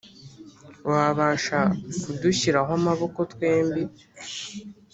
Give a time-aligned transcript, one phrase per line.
[0.89, 1.59] wabasha
[2.01, 3.81] kudushyiraho amaboko twembi